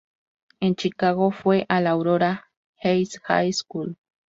En 0.61 0.75
Chicago 0.75 1.29
fue 1.29 1.67
al 1.69 1.85
Aurora 1.85 2.49
East 2.81 3.17
High 3.27 3.53
School. 3.53 3.99